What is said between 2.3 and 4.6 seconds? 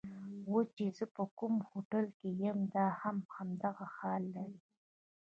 یم دا هم همدغه حال لري.